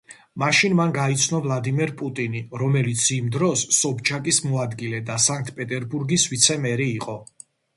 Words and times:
მაშინ 0.43 0.75
მან 0.77 0.93
გაიცნო 0.95 1.41
ვლადიმერ 1.43 1.91
პუტინი, 1.99 2.41
რომელიც 2.63 3.03
იმ 3.17 3.29
დროს 3.37 3.67
სობჩაკის 3.81 4.41
მოადგილე 4.49 5.03
და 5.11 5.21
სანქტ-პეტერბურგის 5.29 6.29
ვიცე-მერი 6.33 6.91
იყო. 6.97 7.21